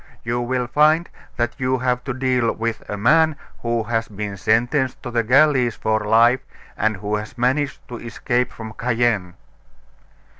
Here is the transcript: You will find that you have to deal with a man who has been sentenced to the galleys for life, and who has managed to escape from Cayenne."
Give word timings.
You 0.23 0.41
will 0.41 0.65
find 0.65 1.07
that 1.37 1.53
you 1.59 1.77
have 1.77 2.03
to 2.05 2.13
deal 2.15 2.51
with 2.53 2.81
a 2.89 2.97
man 2.97 3.35
who 3.61 3.83
has 3.83 4.07
been 4.07 4.35
sentenced 4.35 5.03
to 5.03 5.11
the 5.11 5.21
galleys 5.21 5.75
for 5.75 5.99
life, 5.99 6.39
and 6.75 6.97
who 6.97 7.17
has 7.17 7.37
managed 7.37 7.87
to 7.87 7.97
escape 7.97 8.51
from 8.51 8.73
Cayenne." 8.73 9.35